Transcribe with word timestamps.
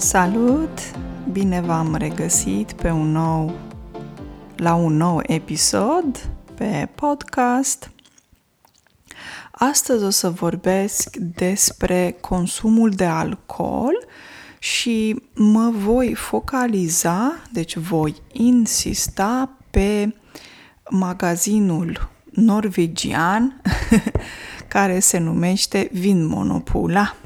Salut! 0.00 0.78
Bine 1.32 1.60
v-am 1.60 1.94
regăsit 1.94 2.72
pe 2.72 2.90
un 2.90 3.10
nou, 3.12 3.58
la 4.56 4.74
un 4.74 4.96
nou 4.96 5.22
episod 5.26 6.28
pe 6.54 6.88
podcast. 6.94 7.90
Astăzi 9.50 10.04
o 10.04 10.10
să 10.10 10.30
vorbesc 10.30 11.16
despre 11.16 12.16
consumul 12.20 12.90
de 12.90 13.04
alcool 13.04 14.06
și 14.58 15.22
mă 15.34 15.70
voi 15.70 16.14
focaliza, 16.14 17.40
deci 17.52 17.76
voi 17.76 18.14
insista 18.32 19.50
pe 19.70 20.14
magazinul 20.90 22.10
norvegian 22.30 23.62
care 24.68 24.98
se 24.98 25.18
numește 25.18 25.88
Vin 25.92 26.26
Monopula. 26.26 27.19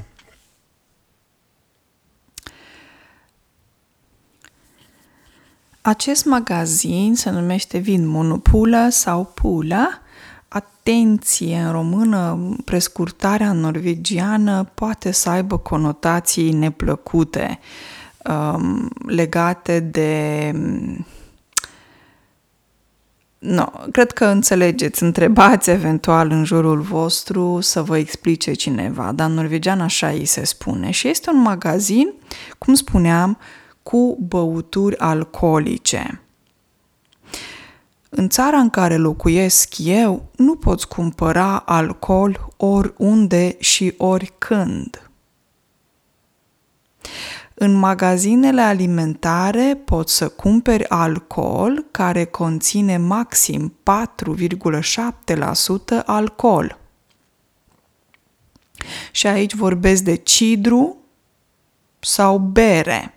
Acest 5.85 6.25
magazin 6.25 7.15
se 7.15 7.29
numește 7.29 7.77
Vin 7.77 8.07
Monopula 8.07 8.89
sau 8.89 9.31
Pula. 9.33 10.01
Atenție, 10.47 11.57
în 11.57 11.71
română, 11.71 12.39
prescurtarea 12.63 13.51
norvegiană 13.51 14.69
poate 14.73 15.11
să 15.11 15.29
aibă 15.29 15.57
conotații 15.57 16.51
neplăcute 16.51 17.59
um, 18.23 18.89
legate 19.07 19.79
de 19.79 20.51
No, 23.37 23.65
cred 23.91 24.11
că 24.11 24.25
înțelegeți, 24.25 25.03
întrebați 25.03 25.69
eventual 25.69 26.31
în 26.31 26.43
jurul 26.43 26.79
vostru 26.79 27.59
să 27.61 27.81
vă 27.81 27.97
explice 27.97 28.53
cineva, 28.53 29.11
dar 29.11 29.29
în 29.29 29.35
norvegian 29.35 29.81
așa 29.81 30.07
îi 30.07 30.25
se 30.25 30.45
spune. 30.45 30.91
Și 30.91 31.07
este 31.07 31.29
un 31.29 31.41
magazin, 31.41 32.13
cum 32.57 32.73
spuneam, 32.73 33.37
cu 33.89 34.17
băuturi 34.19 34.97
alcoolice. 34.97 36.21
În 38.09 38.29
țara 38.29 38.57
în 38.57 38.69
care 38.69 38.97
locuiesc 38.97 39.73
eu, 39.77 40.31
nu 40.35 40.55
poți 40.55 40.87
cumpăra 40.87 41.57
alcool 41.59 42.47
oriunde 42.57 43.55
și 43.59 43.93
oricând. 43.97 45.09
În 47.53 47.73
magazinele 47.73 48.61
alimentare 48.61 49.81
poți 49.85 50.15
să 50.15 50.29
cumperi 50.29 50.89
alcool 50.89 51.85
care 51.91 52.25
conține 52.25 52.97
maxim 52.97 53.73
4,7% 55.99 56.05
alcool. 56.05 56.77
Și 59.11 59.27
aici 59.27 59.53
vorbesc 59.53 60.03
de 60.03 60.15
cidru 60.15 60.97
sau 61.99 62.37
bere. 62.37 63.14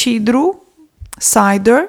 Cidru, 0.00 0.62
cider. 1.18 1.88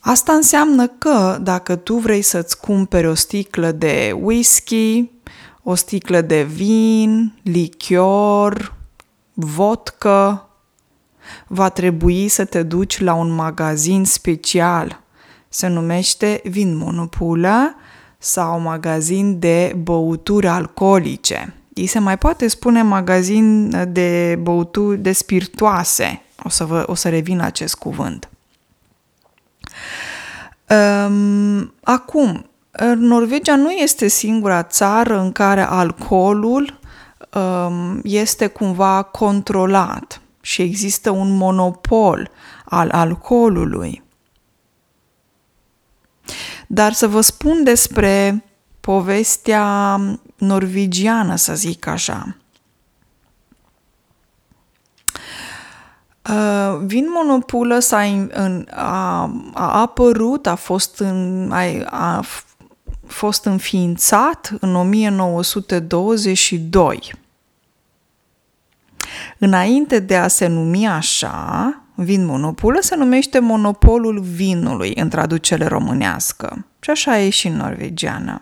Asta 0.00 0.32
înseamnă 0.32 0.86
că 0.86 1.38
dacă 1.42 1.76
tu 1.76 1.94
vrei 1.94 2.22
să-ți 2.22 2.60
cumperi 2.60 3.06
o 3.06 3.14
sticlă 3.14 3.70
de 3.72 4.12
whisky, 4.20 5.10
o 5.62 5.74
sticlă 5.74 6.20
de 6.20 6.42
vin, 6.42 7.38
lichior, 7.42 8.74
vodka, 9.34 10.48
va 11.46 11.68
trebui 11.68 12.28
să 12.28 12.44
te 12.44 12.62
duci 12.62 13.00
la 13.00 13.14
un 13.14 13.30
magazin 13.30 14.04
special. 14.04 15.02
Se 15.48 15.66
numește 15.66 16.40
Vin 16.44 16.76
Monopula 16.76 17.74
sau 18.18 18.60
magazin 18.60 19.38
de 19.38 19.76
băuturi 19.82 20.46
alcoolice. 20.46 21.54
Ei 21.76 21.86
se 21.86 21.98
mai 21.98 22.18
poate 22.18 22.48
spune 22.48 22.82
magazin 22.82 23.70
de 23.92 24.38
băuturi 24.40 24.98
de 24.98 25.12
spiritoase. 25.12 26.22
O 26.42 26.48
să, 26.48 26.64
vă, 26.64 26.84
o 26.86 26.94
să 26.94 27.08
revin 27.08 27.36
la 27.36 27.44
acest 27.44 27.74
cuvânt. 27.74 28.28
Um, 30.68 31.74
acum, 31.82 32.46
Norvegia 32.96 33.56
nu 33.56 33.70
este 33.70 34.08
singura 34.08 34.62
țară 34.62 35.18
în 35.18 35.32
care 35.32 35.60
alcoolul 35.60 36.78
um, 37.34 38.00
este 38.02 38.46
cumva 38.46 39.02
controlat 39.02 40.20
și 40.40 40.62
există 40.62 41.10
un 41.10 41.36
monopol 41.36 42.30
al 42.64 42.90
alcoolului. 42.90 44.02
Dar 46.66 46.92
să 46.92 47.06
vă 47.06 47.20
spun 47.20 47.64
despre 47.64 48.44
povestea 48.86 50.00
norvegiană, 50.36 51.36
să 51.36 51.54
zic 51.54 51.86
așa. 51.86 52.36
Uh, 56.30 56.78
Vin 56.84 57.06
Monopolă 57.14 57.78
s-a, 57.78 58.02
în, 58.32 58.68
a, 58.70 59.22
a 59.54 59.80
apărut, 59.80 60.46
a 60.46 60.54
fost, 60.54 60.98
în, 60.98 61.50
a, 61.52 61.62
a 61.84 62.24
fost 63.06 63.44
înființat 63.44 64.52
în 64.60 64.74
1922. 64.74 67.12
Înainte 69.38 69.98
de 69.98 70.16
a 70.16 70.28
se 70.28 70.46
numi 70.46 70.86
așa, 70.86 71.80
Vin 71.94 72.24
Monopolă 72.24 72.78
se 72.80 72.96
numește 72.96 73.38
Monopolul 73.38 74.20
Vinului 74.20 74.94
în 74.94 75.08
traducere 75.08 75.66
românească. 75.66 76.66
Și 76.80 76.90
așa 76.90 77.18
e 77.18 77.30
și 77.30 77.46
în 77.46 77.56
norvegiană. 77.56 78.40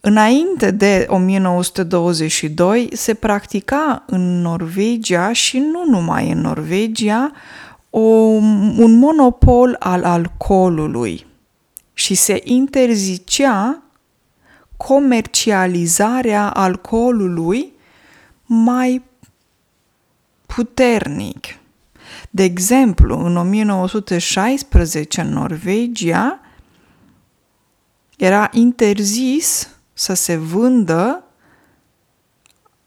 Înainte 0.00 0.70
de 0.70 1.06
1922 1.08 2.88
se 2.92 3.14
practica 3.14 4.02
în 4.06 4.40
Norvegia 4.40 5.32
și 5.32 5.58
nu 5.58 5.84
numai 5.86 6.30
în 6.30 6.40
Norvegia 6.40 7.32
o, 7.90 8.00
un 8.00 8.98
monopol 8.98 9.76
al 9.78 10.04
alcoolului 10.04 11.26
și 11.92 12.14
se 12.14 12.40
interzicea 12.44 13.82
comercializarea 14.76 16.50
alcoolului 16.50 17.72
mai 18.46 19.02
puternic. 20.46 21.46
De 22.30 22.42
exemplu, 22.42 23.24
în 23.24 23.36
1916 23.36 25.20
în 25.20 25.28
Norvegia 25.28 26.40
era 28.16 28.48
interzis 28.52 29.68
să 30.00 30.14
se 30.14 30.36
vândă 30.36 31.24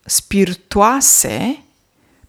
spiritoase 0.06 1.64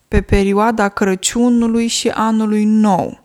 pe 0.09 0.23
perioada 0.23 0.89
Crăciunului 0.89 1.87
și 1.87 2.09
Anului 2.09 2.65
Nou. 2.65 3.21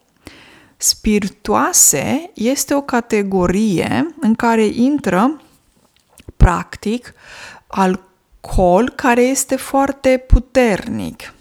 Spiritoase 0.78 2.32
este 2.34 2.74
o 2.74 2.82
categorie 2.82 4.16
în 4.20 4.36
care 4.36 4.66
intră, 4.66 5.42
practic, 6.38 7.14
alcool 7.68 8.90
care 8.96 9.22
este 9.22 9.56
foarte 9.56 10.24
puternic. 10.28 11.34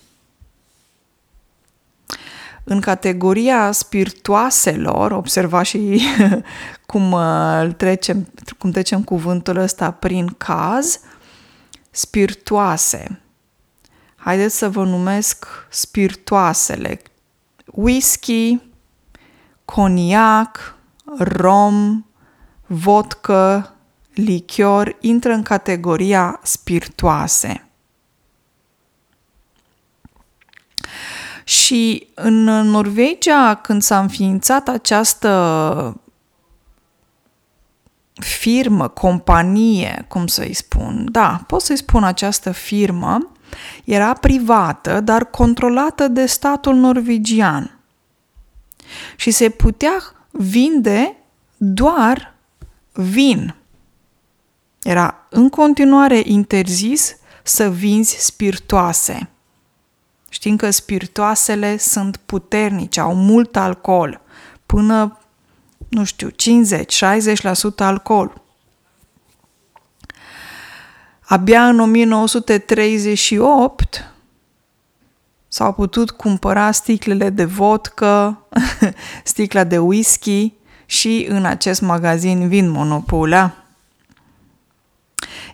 În 2.71 2.81
categoria 2.81 3.73
spiritoaselor, 3.73 5.13
observați 5.13 5.69
și 5.69 6.01
cum, 6.87 7.13
uh, 7.13 7.69
trecem, 7.77 8.29
cum 8.59 8.71
trecem 8.71 9.03
cuvântul 9.03 9.57
ăsta 9.57 9.91
prin 9.91 10.27
caz, 10.27 11.01
spiritoase. 11.91 13.21
Haideți 14.17 14.57
să 14.57 14.69
vă 14.69 14.85
numesc 14.85 15.47
spiritoasele. 15.69 17.01
Whisky, 17.67 18.61
coniac, 19.65 20.77
rom, 21.19 22.05
vodka, 22.67 23.75
lichior 24.15 24.97
intră 25.01 25.33
în 25.33 25.43
categoria 25.43 26.41
spiritoase. 26.43 27.68
Și 31.49 32.09
în 32.15 32.45
Norvegia, 32.45 33.55
când 33.55 33.83
s-a 33.83 33.99
înființat 33.99 34.69
această 34.69 36.01
firmă, 38.15 38.89
companie, 38.89 40.05
cum 40.09 40.27
să-i 40.27 40.55
spun, 40.55 41.09
da, 41.11 41.45
pot 41.47 41.61
să-i 41.61 41.77
spun 41.77 42.05
această 42.05 42.51
firmă, 42.53 43.31
era 43.85 44.13
privată, 44.13 45.01
dar 45.01 45.25
controlată 45.25 46.09
de 46.09 46.27
statul 46.27 46.75
norvegian. 46.75 47.79
Și 49.17 49.31
se 49.31 49.49
putea 49.49 49.95
vinde 50.31 51.17
doar 51.57 52.35
vin. 52.93 53.55
Era 54.83 55.27
în 55.31 55.49
continuare 55.49 56.23
interzis 56.25 57.17
să 57.43 57.71
vinzi 57.71 58.17
spiritoase. 58.19 59.31
Știm 60.29 60.57
că 60.57 60.71
spiritoasele 60.71 61.77
sunt 61.77 62.17
puternice, 62.17 63.01
au 63.01 63.15
mult 63.15 63.57
alcool, 63.57 64.21
până, 64.67 65.19
nu 65.89 66.05
știu, 66.05 66.29
50-60% 66.29 66.33
alcool. 67.77 68.43
Abia 71.21 71.69
în 71.69 71.81
1938 71.81 74.13
s-au 75.49 75.73
putut 75.73 76.11
cumpăra 76.11 76.71
sticlele 76.71 77.31
de 77.31 77.45
vodcă, 77.45 78.43
sticla 79.25 79.65
de 79.65 79.79
whisky 79.79 80.53
și 80.87 81.27
în 81.29 81.45
acest 81.45 81.81
magazin 81.81 82.49
Vin 82.49 82.71
Monopola. 82.71 83.53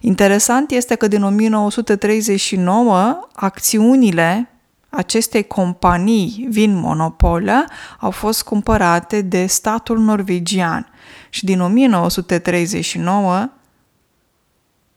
Interesant 0.00 0.70
este 0.70 0.94
că 0.94 1.09
din 1.09 1.23
1939 1.23 3.29
acțiunile 3.32 4.54
acestei 4.96 5.43
companii 5.43 6.46
Vin 6.50 6.75
Monopola 6.75 7.64
au 8.00 8.11
fost 8.11 8.43
cumpărate 8.43 9.20
de 9.20 9.46
statul 9.46 9.99
norvegian 9.99 10.88
și 11.29 11.44
din 11.44 11.61
1939 11.61 13.50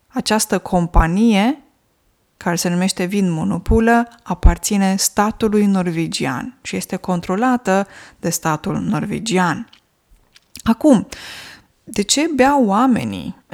această 0.08 0.58
companie 0.58 1.62
care 2.36 2.56
se 2.56 2.68
numește 2.68 3.04
Vin 3.04 3.30
Monopolă, 3.30 4.08
aparține 4.22 4.96
statului 4.96 5.66
norvegian 5.66 6.58
și 6.62 6.76
este 6.76 6.96
controlată 6.96 7.86
de 8.20 8.30
statul 8.30 8.76
norvegian. 8.76 9.68
Acum, 10.62 11.08
de 11.84 12.02
ce 12.02 12.30
beau 12.34 12.64
oamenii? 12.64 13.36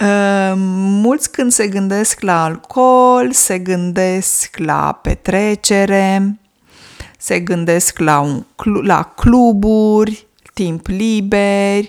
Uh, 0.00 0.52
mulți 0.56 1.30
când 1.30 1.52
se 1.52 1.68
gândesc 1.68 2.20
la 2.20 2.44
alcool, 2.44 3.32
se 3.32 3.58
gândesc 3.58 4.56
la 4.56 4.98
petrecere, 5.02 6.38
se 7.18 7.40
gândesc 7.40 7.98
la, 7.98 8.20
un, 8.20 8.44
la 8.82 9.02
cluburi, 9.02 10.26
timp 10.54 10.86
liber, 10.86 11.84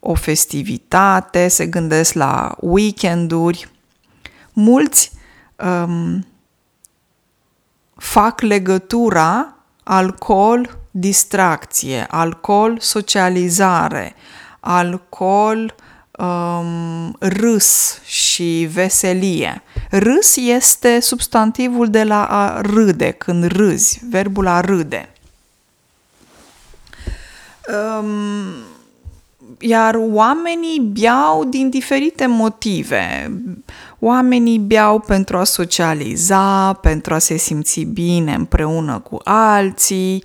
o 0.00 0.14
festivitate, 0.14 1.48
se 1.48 1.66
gândesc 1.66 2.12
la 2.12 2.56
weekenduri. 2.60 3.70
Mulți 4.52 5.12
um, 5.56 6.26
fac 7.96 8.40
legătura 8.40 9.56
alcool, 9.82 10.78
distracție, 10.90 12.06
alcool, 12.10 12.78
socializare, 12.80 14.14
alcool, 14.60 15.74
um, 16.18 17.16
râs 17.18 18.00
și 18.04 18.68
veselie. 18.72 19.62
Râs 19.90 20.36
este 20.36 21.00
substantivul 21.00 21.90
de 21.90 22.02
la 22.04 22.24
a 22.24 22.60
râde, 22.60 23.10
când 23.10 23.44
râzi, 23.44 24.00
verbul 24.10 24.46
a 24.46 24.60
râde. 24.60 25.12
Um, 27.68 28.06
iar 29.58 29.94
oamenii 29.94 30.80
beau 30.80 31.44
din 31.44 31.70
diferite 31.70 32.26
motive. 32.26 33.32
Oamenii 33.98 34.58
beau 34.58 34.98
pentru 34.98 35.36
a 35.36 35.44
socializa, 35.44 36.72
pentru 36.72 37.14
a 37.14 37.18
se 37.18 37.36
simți 37.36 37.80
bine 37.80 38.34
împreună 38.34 38.98
cu 38.98 39.18
alții. 39.24 40.24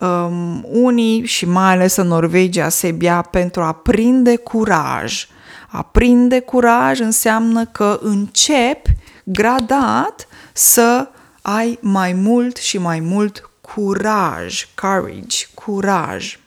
Um, 0.00 0.66
unii, 0.68 1.24
și 1.24 1.46
mai 1.46 1.72
ales 1.72 1.96
în 1.96 2.06
Norvegia, 2.06 2.68
se 2.68 2.90
bea 2.90 3.20
pentru 3.20 3.62
a 3.62 3.72
prinde 3.72 4.36
curaj. 4.36 5.26
A 5.68 5.82
prinde 5.82 6.40
curaj 6.40 7.00
înseamnă 7.00 7.64
că 7.66 7.98
începi 8.02 8.90
gradat 9.24 10.28
să 10.52 11.08
ai 11.42 11.78
mai 11.80 12.12
mult 12.12 12.56
și 12.56 12.78
mai 12.78 13.00
mult 13.00 13.50
curaj, 13.60 14.66
courage, 14.74 15.46
curaj. 15.54 16.38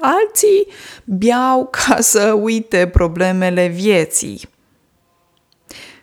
Alții 0.00 0.66
beau 1.04 1.68
ca 1.86 2.00
să 2.00 2.32
uite 2.32 2.88
problemele 2.92 3.66
vieții. 3.66 4.40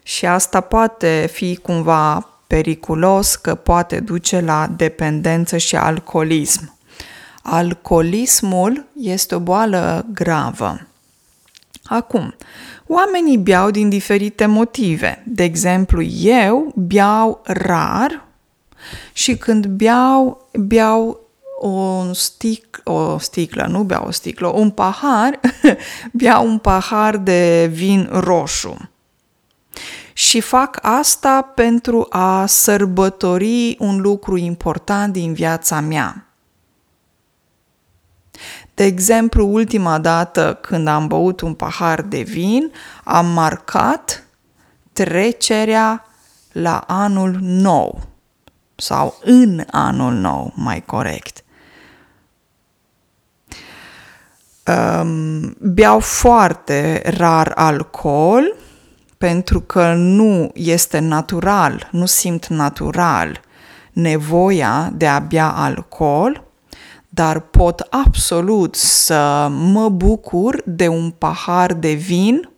Și 0.03 0.25
asta 0.25 0.61
poate 0.61 1.29
fi 1.31 1.55
cumva 1.55 2.30
periculos, 2.51 3.35
că 3.35 3.55
poate 3.55 3.99
duce 3.99 4.39
la 4.39 4.67
dependență 4.75 5.57
și 5.57 5.75
alcoolism. 5.75 6.77
Alcoolismul 7.41 8.85
este 9.01 9.35
o 9.35 9.39
boală 9.39 10.05
gravă. 10.13 10.87
Acum, 11.83 12.35
oamenii 12.87 13.37
beau 13.37 13.71
din 13.71 13.89
diferite 13.89 14.45
motive. 14.45 15.23
De 15.25 15.43
exemplu, 15.43 16.01
eu 16.21 16.73
beau 16.75 17.41
rar 17.43 18.25
și 19.13 19.37
când 19.37 19.65
beau, 19.65 20.49
beau 20.53 21.19
o, 21.59 22.03
stic, 22.13 22.81
o 22.83 23.17
sticlă, 23.17 23.65
nu 23.69 23.83
beau 23.83 24.05
o 24.07 24.11
sticlă, 24.11 24.47
un 24.47 24.69
pahar, 24.69 25.39
beau 26.21 26.47
un 26.47 26.57
pahar 26.57 27.17
de 27.17 27.69
vin 27.73 28.09
roșu. 28.11 28.89
Și 30.21 30.39
fac 30.39 30.77
asta 30.81 31.41
pentru 31.41 32.05
a 32.09 32.45
sărbători 32.45 33.75
un 33.79 34.01
lucru 34.01 34.37
important 34.37 35.13
din 35.13 35.33
viața 35.33 35.79
mea. 35.79 36.25
De 38.73 38.83
exemplu, 38.83 39.47
ultima 39.47 39.99
dată 39.99 40.57
când 40.61 40.87
am 40.87 41.07
băut 41.07 41.41
un 41.41 41.53
pahar 41.53 42.01
de 42.01 42.21
vin, 42.21 42.71
am 43.03 43.25
marcat 43.25 44.23
trecerea 44.93 46.05
la 46.51 46.77
anul 46.87 47.37
nou 47.41 48.01
sau 48.75 49.19
în 49.23 49.63
anul 49.71 50.13
nou, 50.13 50.53
mai 50.55 50.85
corect. 50.85 51.43
Um, 54.65 55.55
beau 55.59 55.99
foarte 55.99 57.01
rar 57.17 57.51
alcool 57.55 58.55
pentru 59.21 59.61
că 59.61 59.93
nu 59.93 60.51
este 60.53 60.99
natural, 60.99 61.89
nu 61.91 62.05
simt 62.05 62.47
natural 62.47 63.41
nevoia 63.91 64.91
de 64.95 65.07
a 65.07 65.19
bea 65.19 65.49
alcool, 65.49 66.43
dar 67.09 67.39
pot 67.39 67.87
absolut 67.89 68.75
să 68.75 69.47
mă 69.49 69.89
bucur 69.89 70.61
de 70.65 70.87
un 70.87 71.11
pahar 71.11 71.73
de 71.73 71.93
vin 71.93 72.49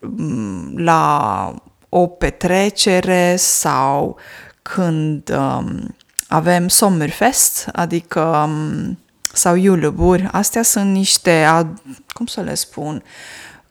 mm, 0.00 0.76
la 0.76 1.54
o 1.88 2.06
petrecere 2.06 3.36
sau 3.36 4.16
când 4.62 5.30
um, 5.38 5.96
avem 6.28 6.68
Sommerfest, 6.68 7.68
adică 7.72 8.20
um, 8.20 8.98
sau 9.32 9.54
iuluburi, 9.54 10.28
astea 10.32 10.62
sunt 10.62 10.92
niște, 10.92 11.66
cum 12.08 12.26
să 12.26 12.40
le 12.40 12.54
spun, 12.54 13.02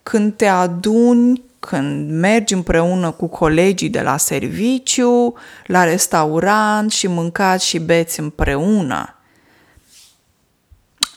când 0.03 0.35
te 0.35 0.45
aduni, 0.45 1.43
când 1.65 2.11
mergi 2.11 2.53
împreună 2.53 3.11
cu 3.11 3.27
colegii 3.27 3.89
de 3.89 4.01
la 4.01 4.17
serviciu, 4.17 5.33
la 5.65 5.83
restaurant 5.83 6.91
și 6.91 7.07
mâncați 7.07 7.65
și 7.65 7.79
beți 7.79 8.19
împreună. 8.19 9.15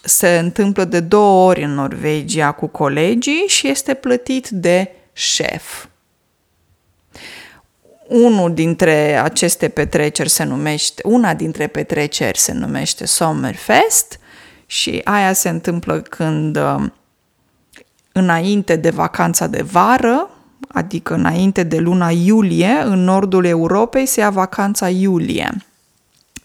Se 0.03 0.39
întâmplă 0.39 0.85
de 0.85 1.01
două 1.01 1.49
ori 1.49 1.63
în 1.63 1.75
Norvegia 1.75 2.53
cu 2.53 2.67
colegii 2.67 3.45
și 3.47 3.69
este 3.69 3.95
plătit 3.95 4.49
de 4.49 4.93
șef. 5.13 5.87
Unul 8.07 8.55
dintre 8.55 9.17
aceste 9.17 9.69
petreceri 9.69 10.29
se 10.29 10.45
numește, 10.45 11.03
una 11.05 11.35
dintre 11.35 11.67
petreceri 11.67 12.39
se 12.39 12.53
numește 12.53 13.07
Sommerfest 13.07 14.19
și 14.67 15.01
aia 15.05 15.33
se 15.33 15.49
întâmplă 15.49 16.01
când 16.01 16.57
uh, 16.57 16.85
înainte 18.13 18.77
de 18.77 18.91
vacanța 18.91 19.47
de 19.47 19.63
vară, 19.63 20.31
adică 20.69 21.15
înainte 21.15 21.63
de 21.63 21.79
luna 21.79 22.11
iulie, 22.11 22.83
în 22.85 23.05
nordul 23.05 23.45
Europei 23.45 24.07
se 24.07 24.21
ia 24.21 24.31
vacanța 24.31 24.89
iulie. 24.89 25.63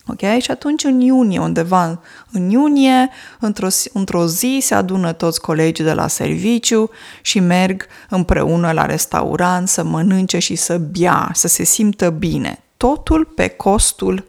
Ok? 0.08 0.20
Și 0.42 0.52
atunci 0.52 0.84
în 0.84 1.00
iunie, 1.00 1.40
undeva 1.40 2.02
în 2.32 2.50
iunie, 2.50 3.10
într-o, 3.40 3.68
într-o 3.94 4.28
zi 4.28 4.60
se 4.62 4.76
adună 4.76 5.12
toți 5.12 5.42
colegii 5.42 5.84
de 5.84 5.94
la 5.94 6.08
serviciu 6.08 6.90
și 7.22 7.40
merg 7.40 7.86
împreună 8.10 8.72
la 8.72 8.86
restaurant 8.86 9.68
să 9.68 9.84
mănânce 9.84 10.40
și 10.40 10.56
să 10.56 10.78
bea, 10.78 11.30
să 11.34 11.48
se 11.48 11.64
simtă 11.64 12.10
bine. 12.10 12.60
Totul 12.78 13.26
pe 13.26 13.48
costul 13.48 14.26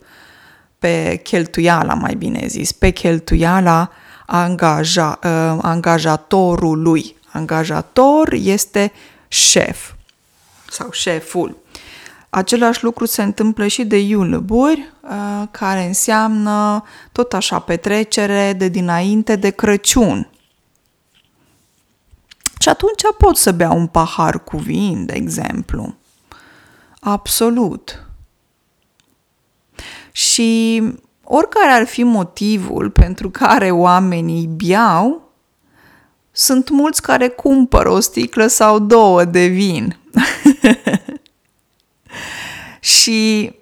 pe 0.79 1.21
cheltuiala, 1.23 1.95
mai 1.95 2.15
bine 2.15 2.45
zis, 2.47 2.73
pe 2.73 2.91
cheltuiala 2.91 3.91
angaja, 4.27 5.19
uh, 5.25 5.59
angajatorului. 5.63 7.17
Angajator 7.33 8.33
este 8.33 8.93
șef 9.35 9.93
sau 10.71 10.91
șeful. 10.91 11.57
Același 12.31 12.85
lucru 12.85 13.05
se 13.05 13.23
întâmplă 13.23 13.67
și 13.67 13.85
de 13.85 13.99
iulăburi, 13.99 14.93
uh, 15.01 15.49
care 15.51 15.85
înseamnă 15.85 16.85
tot 17.13 17.33
așa 17.33 17.59
petrecere 17.59 18.53
de 18.53 18.69
dinainte 18.69 19.37
de 19.37 19.51
Crăciun. 19.51 20.29
Și 22.59 22.69
atunci 22.69 23.03
pot 23.19 23.37
să 23.37 23.53
bea 23.53 23.71
un 23.71 23.87
pahar 23.87 24.45
cu 24.45 24.57
vin, 24.57 25.07
de 25.07 25.13
exemplu. 25.13 25.95
Absolut. 27.01 28.07
Și 30.13 30.83
oricare 31.25 31.71
ar 31.71 31.87
fi 31.87 32.03
motivul 32.03 32.91
pentru 32.91 33.31
care 33.31 33.71
oamenii 33.71 34.47
biau, 34.47 35.33
sunt 36.37 36.69
mulți 36.69 37.03
care 37.03 37.29
cumpără 37.29 37.89
o 37.91 38.01
sticlă 38.01 38.47
sau 38.47 38.79
două 38.79 39.25
de 39.25 39.47
vin. 39.47 39.99
și 42.95 43.53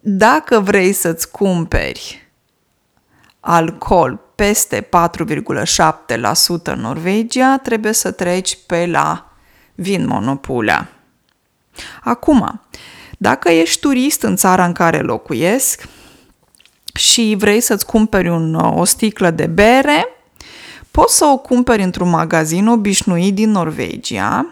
dacă 0.00 0.60
vrei 0.60 0.92
să-ți 0.92 1.30
cumperi 1.30 2.30
alcool 3.40 4.20
peste 4.34 4.80
4,7% 4.80 4.88
în 6.62 6.80
Norvegia, 6.80 7.58
trebuie 7.58 7.92
să 7.92 8.10
treci 8.10 8.58
pe 8.66 8.86
la 8.86 9.32
vin 9.74 10.06
monopulea. 10.06 10.92
Acum, 12.02 12.62
dacă 13.18 13.50
ești 13.50 13.80
turist 13.80 14.22
în 14.22 14.36
țara 14.36 14.64
în 14.64 14.72
care 14.72 15.00
locuiesc 15.00 15.88
și 16.94 17.34
vrei 17.38 17.60
să-ți 17.60 17.86
cumperi 17.86 18.28
un, 18.28 18.54
o 18.54 18.84
sticlă 18.84 19.30
de 19.30 19.46
bere, 19.46 20.06
poți 20.92 21.16
să 21.16 21.24
o 21.24 21.38
cumperi 21.38 21.82
într-un 21.82 22.08
magazin 22.08 22.66
obișnuit 22.66 23.34
din 23.34 23.50
Norvegia, 23.50 24.46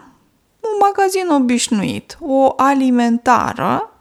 un 0.61 0.77
magazin 0.81 1.29
obișnuit, 1.29 2.19
o 2.21 2.53
alimentară, 2.57 3.93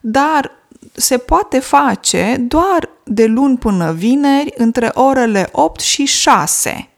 dar 0.00 0.50
se 0.92 1.18
poate 1.18 1.58
face 1.58 2.36
doar 2.40 2.88
de 3.04 3.26
luni 3.26 3.58
până 3.58 3.92
vineri 3.92 4.52
între 4.56 4.90
orele 4.94 5.48
8 5.52 5.80
și 5.80 6.04
6. 6.04 6.88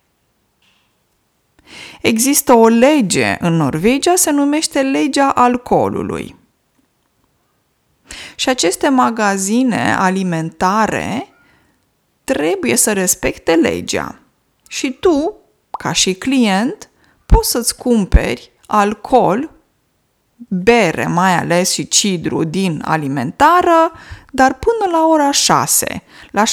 Există 2.03 2.53
o 2.53 2.69
lege 2.69 3.37
în 3.41 3.57
Norvegia, 3.57 4.15
se 4.15 4.31
numește 4.31 4.83
legea 4.83 5.29
alcoolului. 5.29 6.37
Și 8.35 8.49
aceste 8.49 8.89
magazine 8.89 9.95
alimentare 9.99 11.29
trebuie 12.25 12.77
să 12.77 12.93
respecte 12.93 13.55
legea. 13.55 14.19
Și 14.69 14.93
tu, 14.93 15.37
ca 15.71 15.93
și 15.93 16.15
client, 16.15 16.91
poți 17.27 17.51
să-ți 17.51 17.77
cumperi 17.77 18.51
alcool, 18.67 19.51
bere 20.49 21.07
mai 21.07 21.37
ales 21.37 21.71
și 21.71 21.89
cidru 21.89 22.45
din 22.45 22.83
alimentară, 22.85 23.93
dar 24.31 24.55
până 24.55 24.97
la 24.97 25.07
ora 25.07 25.31
6. 25.31 26.03
La 26.31 26.43
6.01 26.43 26.49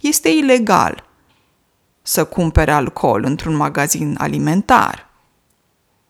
este 0.00 0.28
ilegal 0.28 1.04
să 2.02 2.24
cumpere 2.24 2.70
alcool 2.72 3.24
într-un 3.24 3.56
magazin 3.56 4.16
alimentar 4.18 5.08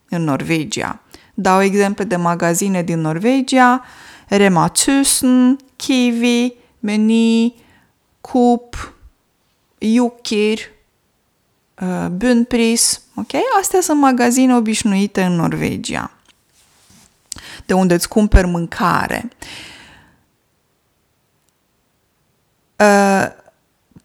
în 0.09 0.25
Norvegia. 0.25 1.01
Dau 1.35 1.63
exemple 1.63 2.05
de 2.05 2.17
magazine 2.17 2.83
din 2.83 3.01
Norvegia, 3.01 3.85
Rema 4.29 4.73
1000, 5.21 5.57
Kiwi, 5.77 6.55
Meny, 6.81 7.55
Coop, 8.21 8.96
Jukir, 9.79 10.59
uh, 11.81 12.07
Bunpris, 12.11 13.01
ok? 13.15 13.31
Astea 13.61 13.81
sunt 13.81 14.01
magazine 14.01 14.57
obișnuite 14.57 15.23
în 15.23 15.33
Norvegia, 15.33 16.11
de 17.67 17.75
unde 17.75 17.95
îți 17.95 18.09
cumperi 18.09 18.47
mâncare. 18.47 19.29
Uh, 22.77 23.27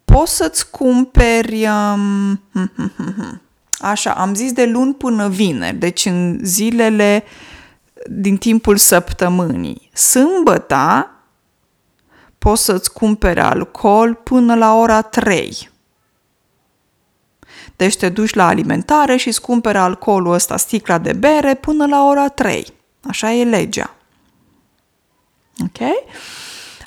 poți 0.05 0.35
să-ți 0.35 0.69
cumperi 0.69 1.67
um, 1.67 2.41
Așa, 3.81 4.11
am 4.11 4.33
zis 4.33 4.51
de 4.51 4.65
luni 4.65 4.93
până 4.93 5.29
vineri, 5.29 5.75
deci 5.75 6.05
în 6.05 6.39
zilele 6.43 7.23
din 8.07 8.37
timpul 8.37 8.77
săptămânii. 8.77 9.89
Sâmbăta 9.93 11.15
poți 12.43 12.63
să-ți 12.63 12.93
cumpere 12.93 13.41
alcool 13.41 14.13
până 14.13 14.55
la 14.55 14.75
ora 14.75 15.01
3. 15.01 15.69
Deci 17.75 17.97
te 17.97 18.09
duci 18.09 18.33
la 18.33 18.47
alimentare 18.47 19.15
și 19.15 19.27
îți 19.27 19.41
cumpere 19.41 19.77
alcoolul 19.77 20.33
ăsta, 20.33 20.57
sticla 20.57 20.97
de 20.97 21.13
bere, 21.13 21.55
până 21.55 21.85
la 21.85 22.05
ora 22.05 22.27
3. 22.27 22.65
Așa 23.03 23.31
e 23.31 23.43
legea. 23.43 23.95
Ok? 25.63 25.87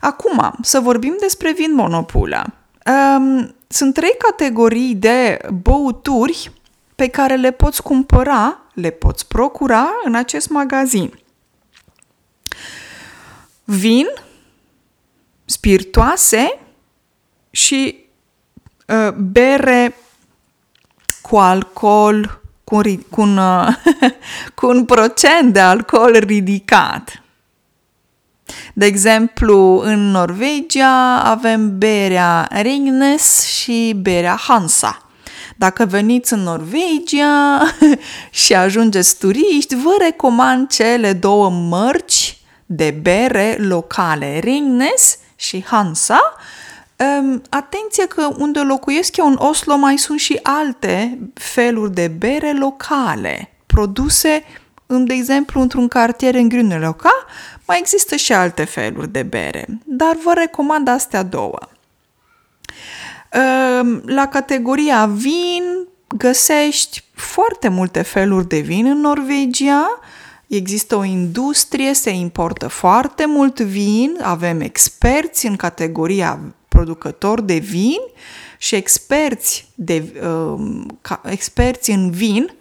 Acum, 0.00 0.52
să 0.62 0.80
vorbim 0.80 1.16
despre 1.20 1.52
vin 1.52 1.74
monopula. 1.74 2.44
Um, 2.86 3.54
sunt 3.68 3.94
trei 3.94 4.14
categorii 4.18 4.94
de 4.94 5.38
băuturi 5.62 6.52
pe 6.94 7.08
care 7.08 7.36
le 7.36 7.50
poți 7.50 7.82
cumpăra, 7.82 8.58
le 8.72 8.90
poți 8.90 9.26
procura 9.26 9.88
în 10.04 10.14
acest 10.14 10.48
magazin. 10.48 11.18
Vin, 13.64 14.06
spiritoase 15.44 16.58
și 17.50 17.96
uh, 18.86 19.12
bere 19.12 19.96
cu 21.22 21.36
alcool, 21.36 22.40
cu, 22.64 22.80
cu, 23.10 23.20
un, 23.20 23.36
uh, 23.36 23.68
cu 24.54 24.66
un 24.66 24.84
procent 24.84 25.52
de 25.52 25.60
alcool 25.60 26.16
ridicat. 26.18 27.22
De 28.74 28.84
exemplu, 28.84 29.78
în 29.78 30.10
Norvegia 30.10 31.20
avem 31.20 31.78
berea 31.78 32.48
Ringnes 32.62 33.44
și 33.44 33.96
berea 34.00 34.36
Hansa. 34.36 34.98
Dacă 35.56 35.84
veniți 35.84 36.32
în 36.32 36.40
Norvegia 36.40 37.62
și 38.44 38.54
ajungeți 38.54 39.18
turiști, 39.18 39.74
vă 39.74 39.96
recomand 39.98 40.68
cele 40.68 41.12
două 41.12 41.50
mărci 41.50 42.38
de 42.66 42.90
bere 43.02 43.56
locale, 43.58 44.38
Ringnes 44.38 45.18
și 45.44 45.64
Hansa. 45.66 46.20
Um, 46.96 47.42
atenție 47.48 48.06
că 48.06 48.28
unde 48.38 48.60
locuiesc 48.60 49.16
eu 49.16 49.26
în 49.26 49.36
Oslo 49.38 49.76
mai 49.76 49.98
sunt 49.98 50.18
și 50.18 50.40
alte 50.42 51.18
feluri 51.34 51.94
de 51.94 52.08
bere 52.08 52.52
locale, 52.52 53.50
produse, 53.66 54.44
de 54.86 55.14
exemplu, 55.14 55.60
într-un 55.60 55.88
cartier 55.88 56.34
în 56.34 56.48
Grüneloca, 56.48 57.26
mai 57.66 57.78
există 57.78 58.16
și 58.16 58.32
alte 58.32 58.64
feluri 58.64 59.12
de 59.12 59.22
bere, 59.22 59.66
dar 59.84 60.16
vă 60.24 60.32
recomand 60.34 60.88
astea 60.88 61.22
două. 61.22 61.58
Ehm, 63.30 64.02
la 64.06 64.26
categoria 64.26 65.06
vin 65.06 65.88
găsești 66.16 67.04
foarte 67.14 67.68
multe 67.68 68.02
feluri 68.02 68.48
de 68.48 68.58
vin 68.58 68.86
în 68.86 69.00
Norvegia. 69.00 69.98
Există 70.46 70.96
o 70.96 71.04
industrie, 71.04 71.92
se 71.92 72.10
importă 72.10 72.68
foarte 72.68 73.26
mult 73.26 73.60
vin, 73.60 74.18
avem 74.22 74.60
experți 74.60 75.46
în 75.46 75.56
categoria 75.56 76.40
producător 76.68 77.40
de 77.40 77.56
vin 77.56 78.00
și 78.58 78.74
experți, 78.74 79.68
de, 79.74 80.12
uh, 80.26 80.82
ca, 81.00 81.20
experți 81.24 81.90
în 81.90 82.10
vin 82.10 82.54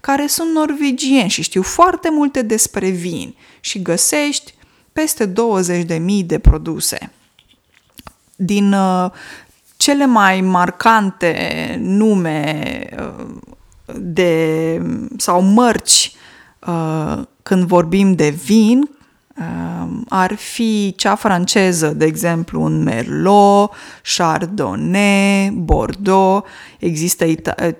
care 0.00 0.26
sunt 0.26 0.52
norvegieni 0.52 1.28
și 1.28 1.42
știu 1.42 1.62
foarte 1.62 2.10
multe 2.10 2.42
despre 2.42 2.88
vin 2.88 3.34
și 3.60 3.82
găsești 3.82 4.54
peste 4.92 5.32
20.000 5.32 6.26
de 6.26 6.38
produse. 6.38 7.10
Din 8.36 8.72
uh, 8.72 9.10
cele 9.76 10.06
mai 10.06 10.40
marcante 10.40 11.76
nume 11.80 12.70
uh, 12.98 13.26
de, 13.94 14.82
sau 15.16 15.42
mărci 15.42 16.12
uh, 16.66 17.22
când 17.42 17.64
vorbim 17.64 18.12
de 18.14 18.28
vin 18.28 18.90
uh, 19.36 19.88
ar 20.08 20.34
fi 20.34 20.94
cea 20.96 21.14
franceză, 21.14 21.86
de 21.88 22.04
exemplu, 22.04 22.62
un 22.62 22.82
Merlot, 22.82 23.72
Chardonnay, 24.16 25.50
Bordeaux, 25.50 26.48
există 26.78 27.24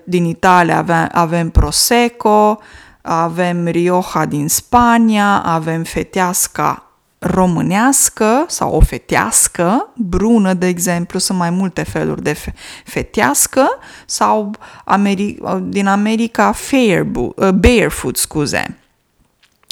din 0.03 0.25
Italia 0.25 0.77
avem, 0.77 1.09
avem 1.11 1.49
Prosecco, 1.49 2.59
avem 3.01 3.67
Rioja 3.67 4.25
din 4.25 4.47
Spania, 4.47 5.41
avem 5.45 5.83
Feteasca 5.83 6.86
românească 7.19 8.45
sau 8.47 8.75
o 8.75 8.79
fetească, 8.79 9.89
brună, 9.95 10.53
de 10.53 10.67
exemplu, 10.67 11.19
sunt 11.19 11.37
mai 11.37 11.49
multe 11.49 11.83
feluri 11.83 12.23
de 12.23 12.33
fe- 12.33 12.53
fetească, 12.85 13.67
sau 14.05 14.55
Ameri- 14.85 15.37
din 15.61 15.87
America 15.87 16.51
fair, 16.51 17.05
uh, 17.15 17.49
barefoot, 17.49 18.17
scuze. 18.17 18.77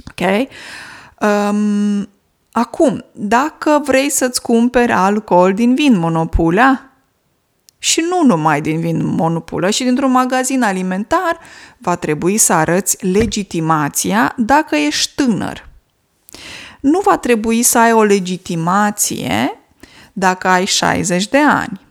Ok? 0.10 0.48
Um, 1.20 2.10
acum, 2.52 3.06
dacă 3.12 3.82
vrei 3.86 4.10
să-ți 4.10 4.42
cumperi 4.42 4.92
alcool 4.92 5.54
din 5.54 5.76
vin 5.76 5.98
monopula, 5.98 6.90
și 7.78 8.06
nu 8.10 8.26
numai 8.26 8.62
din 8.62 8.80
vin 8.80 9.06
monopulă, 9.06 9.70
și 9.70 9.84
dintr-un 9.84 10.12
magazin 10.12 10.64
alimentar, 10.64 11.40
va 11.78 11.96
trebui 11.96 12.38
să 12.38 12.54
arăți 12.54 13.06
legitimația 13.06 14.34
dacă 14.38 14.76
ești 14.76 15.16
tânăr 15.16 15.65
nu 16.86 17.00
va 17.00 17.18
trebui 17.18 17.64
să 17.64 17.78
ai 17.78 17.92
o 17.92 18.04
legitimație 18.04 19.60
dacă 20.14 20.48
ai 20.48 20.66
60 20.66 21.28
de 21.28 21.38
ani. 21.38 21.82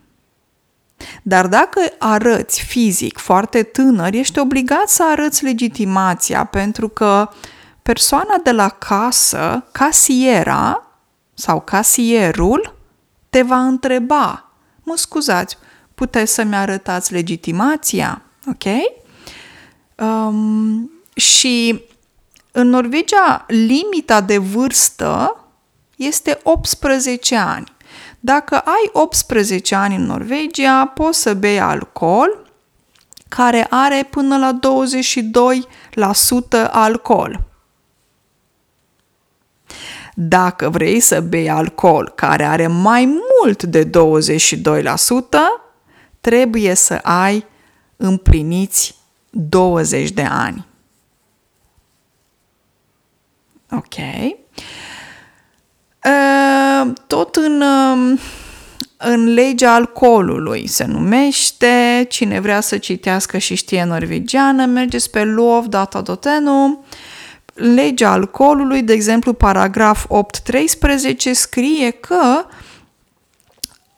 Dar 1.22 1.46
dacă 1.46 1.80
arăți 1.98 2.62
fizic 2.62 3.18
foarte 3.18 3.62
tânăr, 3.62 4.14
ești 4.14 4.38
obligat 4.38 4.88
să 4.88 5.04
arăți 5.10 5.44
legitimația 5.44 6.44
pentru 6.44 6.88
că 6.88 7.28
persoana 7.82 8.36
de 8.42 8.52
la 8.52 8.68
casă, 8.68 9.64
casiera 9.72 10.88
sau 11.34 11.60
casierul, 11.60 12.74
te 13.30 13.42
va 13.42 13.58
întreba, 13.58 14.50
mă 14.82 14.96
scuzați, 14.96 15.56
Puteți 15.94 16.32
să-mi 16.32 16.54
arătați 16.54 17.12
legitimația, 17.12 18.22
ok? 18.50 18.64
Um, 20.06 20.90
și 21.14 21.84
în 22.56 22.68
Norvegia, 22.68 23.44
limita 23.48 24.20
de 24.20 24.38
vârstă 24.38 25.36
este 25.96 26.40
18 26.42 27.36
ani. 27.36 27.72
Dacă 28.20 28.58
ai 28.58 28.90
18 28.92 29.74
ani 29.74 29.94
în 29.94 30.04
Norvegia, 30.04 30.86
poți 30.86 31.20
să 31.20 31.34
bei 31.34 31.60
alcool 31.60 32.52
care 33.28 33.66
are 33.70 34.06
până 34.10 34.38
la 34.38 34.58
22% 36.66 36.70
alcool. 36.70 37.40
Dacă 40.14 40.68
vrei 40.70 41.00
să 41.00 41.20
bei 41.20 41.50
alcool 41.50 42.12
care 42.14 42.44
are 42.44 42.66
mai 42.66 43.04
mult 43.04 43.62
de 43.62 43.84
22%, 43.84 43.90
trebuie 46.20 46.74
să 46.74 46.94
ai 47.02 47.46
împliniți 47.96 48.96
20 49.30 50.10
de 50.10 50.22
ani. 50.22 50.66
Ok. 53.76 53.94
Uh, 56.04 56.92
tot 57.06 57.36
în, 57.36 57.60
uh, 57.60 58.20
în 58.96 59.34
legea 59.34 59.74
alcoolului 59.74 60.66
se 60.66 60.84
numește, 60.84 62.06
cine 62.08 62.40
vrea 62.40 62.60
să 62.60 62.78
citească 62.78 63.38
și 63.38 63.54
știe 63.54 63.84
norvegiană, 63.84 64.64
mergeți 64.66 65.10
pe 65.10 65.24
lov 65.24 65.66
data 65.66 66.00
dotenu. 66.00 66.84
Legea 67.54 68.10
alcoolului, 68.10 68.82
de 68.82 68.92
exemplu, 68.92 69.32
paragraf 69.32 70.06
8.13 70.08 71.30
scrie 71.32 71.90
că 71.90 72.46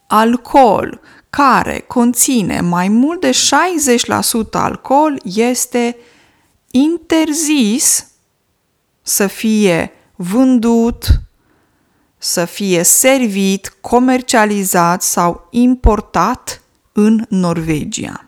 alcool 0.06 1.00
care 1.30 1.85
conține 1.87 2.61
mai 2.61 2.88
mult 2.88 3.21
de 3.21 3.30
60% 3.30 4.50
alcool 4.50 5.21
este 5.25 5.97
interzis 6.71 8.06
să 9.08 9.26
fie 9.26 9.92
vândut, 10.16 11.20
să 12.18 12.44
fie 12.44 12.82
servit, 12.82 13.76
comercializat 13.80 15.02
sau 15.02 15.46
importat 15.50 16.62
în 16.92 17.25
Norvegia. 17.28 18.25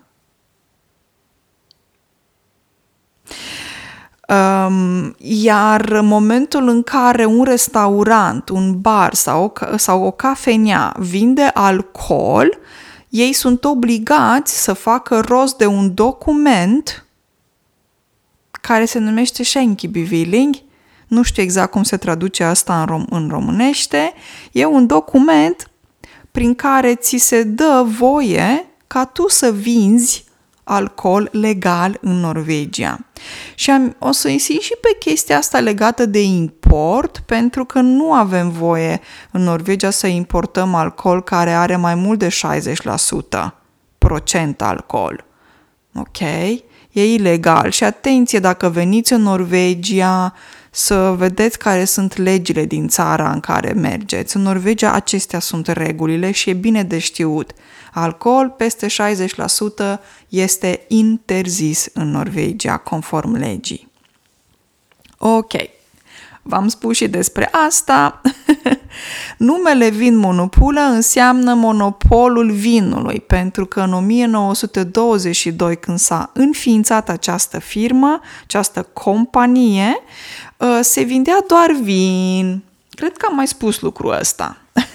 Um, 4.27 5.15
iar 5.17 5.81
în 5.81 6.05
momentul 6.05 6.67
în 6.67 6.83
care 6.83 7.25
un 7.25 7.43
restaurant, 7.43 8.49
un 8.49 8.81
bar 8.81 9.13
sau 9.13 9.43
o, 9.43 9.77
sau 9.77 10.03
o 10.03 10.11
cafenea 10.11 10.95
vinde 10.99 11.51
alcool, 11.53 12.57
ei 13.09 13.33
sunt 13.33 13.63
obligați 13.63 14.63
să 14.63 14.73
facă 14.73 15.19
rost 15.19 15.57
de 15.57 15.65
un 15.65 15.93
document 15.93 17.03
care 18.61 18.85
se 18.85 18.99
numește 18.99 19.43
Schenkibevilling, 19.43 20.55
nu 21.09 21.21
știu 21.23 21.43
exact 21.43 21.71
cum 21.71 21.83
se 21.83 21.97
traduce 21.97 22.43
asta 22.43 22.81
în, 22.81 22.87
rom- 22.87 23.09
în 23.09 23.29
românește, 23.29 24.13
e 24.51 24.65
un 24.65 24.87
document 24.87 25.71
prin 26.31 26.55
care 26.55 26.95
ți 26.95 27.17
se 27.17 27.43
dă 27.43 27.85
voie 27.97 28.65
ca 28.87 29.05
tu 29.05 29.29
să 29.29 29.51
vinzi 29.51 30.27
alcool 30.63 31.29
legal 31.31 31.97
în 32.01 32.19
Norvegia. 32.19 32.99
Și 33.55 33.69
am, 33.69 33.95
o 33.99 34.11
să 34.11 34.27
insist 34.27 34.61
și 34.61 34.73
pe 34.81 34.95
chestia 34.99 35.37
asta 35.37 35.59
legată 35.59 36.05
de 36.05 36.21
import, 36.21 37.19
pentru 37.25 37.65
că 37.65 37.79
nu 37.79 38.13
avem 38.13 38.49
voie 38.49 39.01
în 39.31 39.41
Norvegia 39.41 39.89
să 39.89 40.07
importăm 40.07 40.75
alcool 40.75 41.23
care 41.23 41.51
are 41.51 41.75
mai 41.75 41.95
mult 41.95 42.19
de 42.19 42.27
60% 43.47 43.51
procent 43.97 44.61
alcool. 44.61 45.25
Ok? 45.95 46.19
E 46.91 47.13
ilegal 47.13 47.69
și 47.69 47.83
atenție 47.83 48.39
dacă 48.39 48.69
veniți 48.69 49.13
în 49.13 49.21
Norvegia 49.21 50.33
să 50.71 51.13
vedeți 51.17 51.57
care 51.57 51.85
sunt 51.85 52.17
legile 52.17 52.65
din 52.65 52.87
țara 52.87 53.31
în 53.31 53.39
care 53.39 53.71
mergeți. 53.71 54.35
În 54.35 54.41
Norvegia 54.41 54.91
acestea 54.91 55.39
sunt 55.39 55.67
regulile 55.67 56.31
și 56.31 56.49
e 56.49 56.53
bine 56.53 56.83
de 56.83 56.99
știut. 56.99 57.51
Alcool 57.93 58.49
peste 58.49 58.87
60% 58.87 59.99
este 60.29 60.81
interzis 60.87 61.87
în 61.93 62.09
Norvegia, 62.09 62.77
conform 62.77 63.35
legii. 63.35 63.87
Ok, 65.17 65.53
v-am 66.41 66.67
spus 66.67 66.95
și 66.95 67.07
despre 67.07 67.49
asta. 67.67 68.21
Numele 69.37 69.89
Vin 69.89 70.15
Monopulă 70.15 70.79
înseamnă 70.79 71.53
monopolul 71.53 72.51
vinului, 72.51 73.19
pentru 73.19 73.65
că 73.65 73.79
în 73.79 73.93
1922, 73.93 75.77
când 75.77 75.99
s-a 75.99 76.31
înființat 76.33 77.09
această 77.09 77.59
firmă, 77.59 78.19
această 78.43 78.87
companie, 78.93 80.01
ă, 80.59 80.81
se 80.81 81.01
vindea 81.01 81.37
doar 81.47 81.71
vin. 81.81 82.63
Cred 82.89 83.17
că 83.17 83.25
am 83.29 83.35
mai 83.35 83.47
spus 83.47 83.81
lucrul 83.81 84.17
ăsta. 84.19 84.57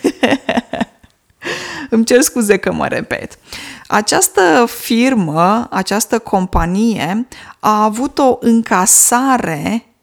Îmi 1.90 2.04
cer 2.04 2.20
scuze 2.20 2.57
că 2.57 2.72
mă 2.72 2.87
repet. 2.87 3.38
Această 3.87 4.64
firmă, 4.68 5.66
această 5.70 6.18
companie 6.18 7.26
a 7.61 7.83
avut 7.83 8.18
o 8.18 8.37
încasare 8.40 9.93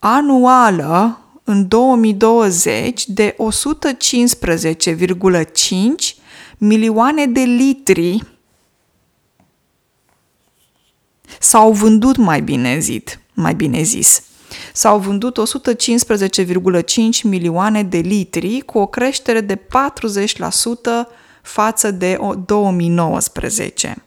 anuală 0.00 1.20
în 1.44 1.68
2020 1.68 3.06
de 3.06 3.36
115,5 3.36 3.40
milioane 6.58 7.26
de 7.26 7.40
litri 7.40 8.22
s-au 11.38 11.72
vândut 11.72 12.16
mai 12.16 12.40
bine 12.40 12.78
zis, 12.78 13.02
mai 13.34 13.54
bine 13.54 13.82
zis. 13.82 14.22
S-au 14.72 14.98
vândut 14.98 15.38
115,5 15.38 17.22
milioane 17.22 17.82
de 17.82 17.98
litri 17.98 18.60
cu 18.60 18.78
o 18.78 18.86
creștere 18.86 19.40
de 19.40 19.56
40% 19.56 19.60
față 21.42 21.90
de 21.90 22.18
2019. 22.46 24.04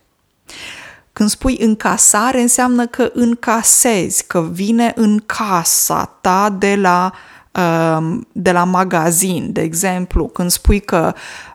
Când 1.14 1.30
spui 1.30 1.58
încasare, 1.60 2.42
înseamnă 2.42 2.88
că 2.88 3.12
încasezi, 3.14 4.28
că 4.28 4.42
vine 4.52 4.94
în 4.96 5.24
casa 5.26 6.18
ta 6.22 6.50
de 6.50 6.76
la, 6.76 7.14
um, 7.98 8.28
de 8.32 8.52
la 8.52 8.64
magazin. 8.64 9.52
De 9.52 9.62
exemplu, 9.62 10.28
când 10.28 10.52
spui 10.52 10.80
că 10.80 11.14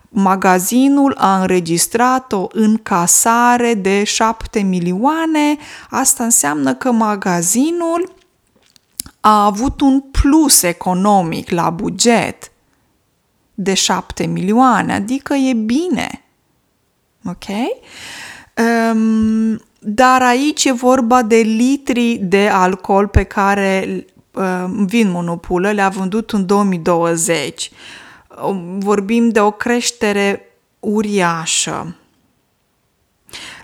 magazinul 0.09 1.15
a 1.19 1.41
înregistrat 1.41 2.33
o 2.33 2.47
încasare 2.53 3.75
de 3.75 4.05
7 4.05 4.61
milioane, 4.61 5.57
asta 5.91 6.25
înseamnă 6.25 6.75
că 6.75 6.93
magazinul 6.93 8.15
a 9.21 9.45
avut 9.45 9.81
un 9.81 10.01
plus 10.01 10.63
economic 10.63 11.51
la 11.51 11.71
buget 11.71 12.53
de 13.55 13.75
7 13.75 14.27
milioane, 14.27 14.95
adică 14.95 15.35
e 15.35 15.53
bine. 15.53 16.25
Ok? 17.25 17.47
Um, 18.59 19.63
dar 19.79 20.23
aici 20.23 20.65
e 20.65 20.73
vorba 20.73 21.23
de 21.23 21.37
litri 21.37 22.21
de 22.23 22.49
alcool 22.49 23.07
pe 23.07 23.23
care 23.23 24.05
um, 24.33 24.87
Vin 24.87 25.11
Monopulă 25.11 25.71
le-a 25.71 25.89
vândut 25.89 26.31
în 26.31 26.47
2020. 26.47 27.71
Um, 28.43 28.79
vorbim 28.79 29.29
de 29.29 29.41
o 29.41 29.51
creștere 29.51 30.43
uriașă. 30.81 31.97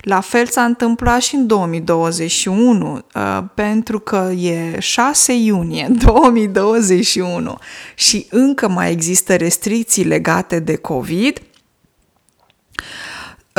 La 0.01 0.19
fel 0.19 0.45
s-a 0.47 0.63
întâmplat 0.63 1.21
și 1.21 1.35
în 1.35 1.47
2021, 1.47 2.93
uh, 3.15 3.43
pentru 3.53 3.99
că 3.99 4.31
e 4.31 4.79
6 4.79 5.33
iunie 5.33 5.87
2021 6.05 7.57
și 7.95 8.27
încă 8.29 8.67
mai 8.67 8.91
există 8.91 9.35
restricții 9.35 10.03
legate 10.03 10.59
de 10.59 10.75
COVID. 10.75 11.41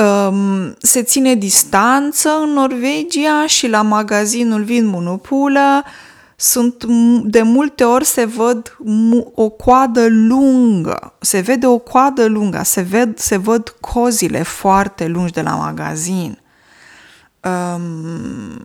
Um, 0.02 0.74
se 0.78 1.02
ține 1.02 1.34
distanță 1.34 2.30
în 2.42 2.50
Norvegia 2.50 3.46
și 3.46 3.68
la 3.68 3.82
magazinul 3.82 4.62
Vin 4.62 4.86
Monopulă. 4.86 5.84
Sunt 6.36 6.84
de 7.24 7.42
multe 7.42 7.84
ori 7.84 8.04
se 8.04 8.24
văd 8.24 8.76
o 9.34 9.48
coadă 9.48 10.06
lungă, 10.08 11.14
se 11.20 11.40
vede 11.40 11.66
o 11.66 11.78
coadă 11.78 12.26
lungă, 12.26 12.60
se, 12.64 12.80
ved, 12.80 13.18
se 13.18 13.36
văd 13.36 13.68
cozile 13.80 14.42
foarte 14.42 15.06
lungi 15.06 15.32
de 15.32 15.42
la 15.42 15.54
magazin. 15.54 16.38
Um, 17.42 18.64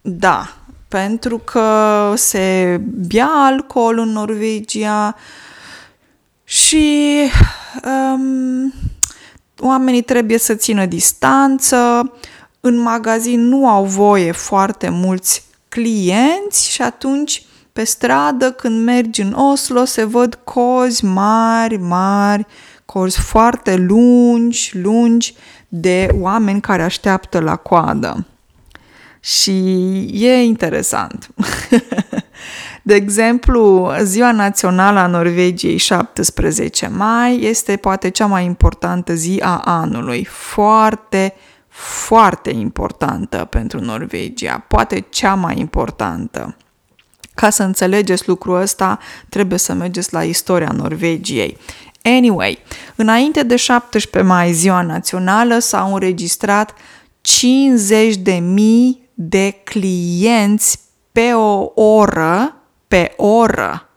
da, 0.00 0.56
pentru 0.88 1.38
că 1.38 2.12
se 2.16 2.80
bea 2.84 3.30
alcool 3.32 3.98
în 3.98 4.08
Norvegia 4.08 5.16
și 6.44 7.16
um, 7.84 8.72
oamenii 9.62 10.02
trebuie 10.02 10.38
să 10.38 10.54
țină 10.54 10.86
distanță. 10.86 12.12
În 12.60 12.78
magazin 12.78 13.48
nu 13.48 13.68
au 13.68 13.84
voie 13.84 14.32
foarte 14.32 14.88
mulți 14.88 15.44
clienți 15.68 16.70
și 16.70 16.82
atunci 16.82 17.42
pe 17.72 17.84
stradă 17.84 18.52
când 18.52 18.84
mergi 18.84 19.20
în 19.20 19.32
Oslo 19.32 19.84
se 19.84 20.04
văd 20.04 20.38
cozi 20.44 21.04
mari, 21.04 21.76
mari, 21.76 22.46
corzi 22.84 23.20
foarte 23.20 23.76
lungi, 23.76 24.78
lungi 24.82 25.34
de 25.68 26.08
oameni 26.20 26.60
care 26.60 26.82
așteaptă 26.82 27.40
la 27.40 27.56
coadă. 27.56 28.26
Și 29.20 29.50
e 30.12 30.42
interesant. 30.42 31.30
De 32.82 32.94
exemplu, 32.94 33.92
Ziua 34.02 34.32
Națională 34.32 34.98
a 34.98 35.06
Norvegiei, 35.06 35.76
17 35.76 36.88
mai, 36.88 37.40
este 37.42 37.76
poate 37.76 38.08
cea 38.08 38.26
mai 38.26 38.44
importantă 38.44 39.14
zi 39.14 39.38
a 39.42 39.58
anului. 39.58 40.24
Foarte, 40.24 41.34
foarte 41.68 42.50
importantă 42.50 43.46
pentru 43.50 43.80
Norvegia. 43.80 44.64
Poate 44.68 45.04
cea 45.08 45.34
mai 45.34 45.58
importantă. 45.58 46.56
Ca 47.34 47.50
să 47.50 47.62
înțelegeți 47.62 48.28
lucrul 48.28 48.60
ăsta, 48.60 48.98
trebuie 49.28 49.58
să 49.58 49.72
mergeți 49.72 50.12
la 50.12 50.24
istoria 50.24 50.72
Norvegiei. 50.76 51.56
Anyway, 52.02 52.58
înainte 52.96 53.42
de 53.42 53.56
17 53.56 54.32
mai, 54.32 54.52
ziua 54.52 54.82
națională, 54.82 55.58
s-au 55.58 55.92
înregistrat 55.94 56.74
50.000 56.74 56.78
de 59.14 59.60
clienți 59.64 60.78
pe 61.12 61.32
o 61.32 61.82
oră, 61.82 62.61
pe 62.92 63.12
oră 63.16 63.88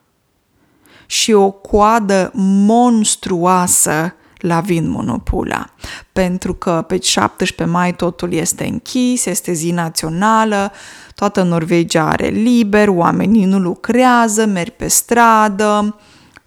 și 1.06 1.32
o 1.32 1.52
coadă 1.52 2.32
monstruoasă 2.34 4.16
la 4.38 4.60
Vin 4.60 4.90
Monopula. 4.90 5.70
Pentru 6.14 6.54
că 6.54 6.84
pe 6.88 7.00
17 7.02 7.78
mai 7.78 7.96
totul 7.96 8.34
este 8.34 8.66
închis, 8.66 9.26
este 9.26 9.54
zi 9.54 9.72
națională, 9.72 10.72
toată 11.16 11.44
Norvegia 11.44 12.08
are 12.10 12.28
liber, 12.28 12.88
oamenii 12.88 13.46
nu 13.46 13.60
lucrează, 13.60 14.46
merg 14.46 14.72
pe 14.72 14.88
stradă 14.88 16.00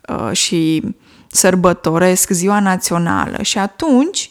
uh, 0.08 0.32
și 0.32 0.82
sărbătoresc 1.26 2.30
ziua 2.30 2.60
națională. 2.60 3.42
Și 3.42 3.58
atunci 3.58 4.30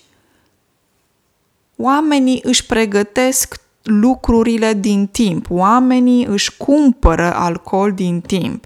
oamenii 1.76 2.42
își 2.44 2.66
pregătesc 2.66 3.56
lucrurile 3.88 4.74
din 4.74 5.08
timp. 5.08 5.46
Oamenii 5.50 6.26
își 6.26 6.58
cumpără 6.58 7.34
alcool 7.34 7.94
din 7.94 8.22
timp. 8.22 8.66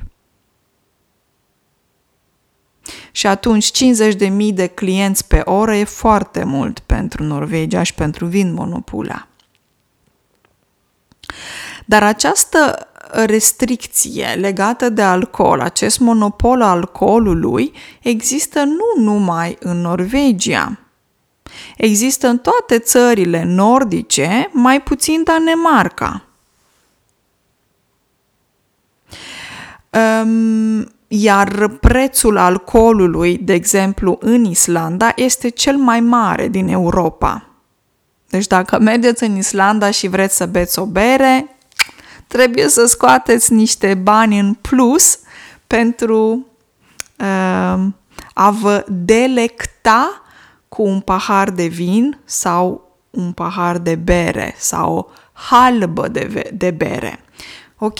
Și 3.12 3.28
atunci 3.28 3.72
50.000 3.72 4.54
de 4.54 4.68
clienți 4.68 5.28
pe 5.28 5.42
oră 5.46 5.76
e 5.76 5.84
foarte 5.84 6.44
mult 6.44 6.80
pentru 6.80 7.24
Norvegia 7.24 7.84
și 7.84 7.94
pentru 7.94 8.26
vin 8.26 8.54
monopula. 8.54 9.28
Dar 11.86 12.04
această 12.04 12.88
restricție 13.26 14.28
legată 14.40 14.90
de 14.90 15.02
alcool, 15.02 15.60
acest 15.60 16.00
monopol 16.00 16.62
al 16.62 16.70
alcoolului, 16.70 17.74
există 18.02 18.64
nu 18.64 19.04
numai 19.04 19.58
în 19.60 19.82
Norvegia. 19.82 20.80
Există 21.78 22.28
în 22.28 22.38
toate 22.38 22.80
țările 22.80 23.44
nordice, 23.44 24.50
mai 24.52 24.82
puțin 24.82 25.24
Danemarca. 25.24 26.26
Um, 29.90 30.86
iar 31.08 31.68
prețul 31.68 32.38
alcoolului, 32.38 33.38
de 33.38 33.54
exemplu, 33.54 34.18
în 34.20 34.46
Islanda, 34.46 35.12
este 35.16 35.50
cel 35.50 35.78
mai 35.78 36.00
mare 36.00 36.48
din 36.48 36.68
Europa. 36.68 37.46
Deci 38.30 38.48
dacă 38.48 38.80
mergeți 38.80 39.24
în 39.24 39.36
Islanda 39.36 39.92
și 39.92 40.08
vreți 40.08 40.36
să 40.36 40.46
beți 40.46 40.80
o 40.80 40.86
bere, 40.86 41.56
trebuie 42.28 42.68
să 42.68 42.86
scoateți 42.86 43.54
niște 43.54 43.94
bani 43.94 44.40
în 44.40 44.54
plus 44.54 45.20
pentru 45.68 46.48
uh, 47.20 47.84
a 48.34 48.52
vă 48.52 48.86
delecta 48.88 50.22
cu 50.76 50.84
un 50.84 51.00
pahar 51.00 51.50
de 51.50 51.66
vin 51.68 52.20
sau 52.26 52.90
un 53.10 53.32
pahar 53.32 53.78
de 53.78 53.96
bere 53.96 54.56
sau 54.58 54.96
o 54.96 55.06
halbă 55.34 56.08
de, 56.08 56.50
de 56.54 56.72
bere. 56.72 57.24
Ok, 57.78 58.00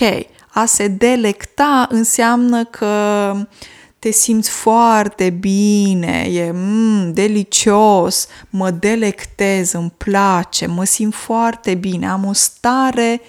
a 0.54 0.66
se 0.66 0.88
delecta 0.88 1.88
înseamnă 1.90 2.64
că 2.66 3.34
te 4.00 4.12
simți 4.12 4.50
foarte 4.50 5.30
bine, 5.30 6.28
e 6.32 6.52
mm, 6.52 7.14
delicios, 7.14 8.28
mă 8.50 8.72
delectez, 8.72 9.72
îmi 9.72 9.94
place, 9.98 10.66
mă 10.66 10.84
simt 10.84 11.14
foarte 11.14 11.76
bine, 11.76 12.10
am 12.10 12.26
o 12.26 12.34
stare 12.34 13.22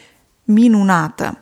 minunată. 0.44 1.38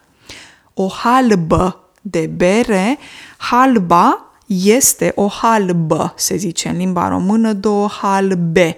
O 0.75 0.89
halbă 0.89 1.91
de 2.03 2.27
bere, 2.27 2.99
halba 3.37 4.30
este 4.53 5.13
o 5.15 5.29
halbă, 5.29 6.15
se 6.17 6.37
zice 6.37 6.69
în 6.69 6.77
limba 6.77 7.09
română, 7.09 7.53
două 7.53 7.89
halbe. 7.89 8.77